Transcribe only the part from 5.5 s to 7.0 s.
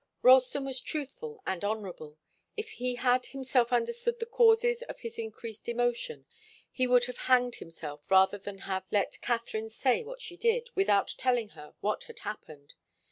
emotion, he